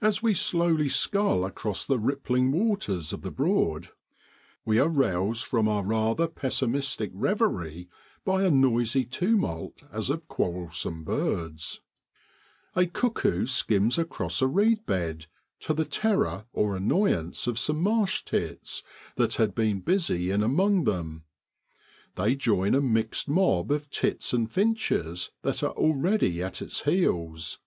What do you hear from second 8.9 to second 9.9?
tumult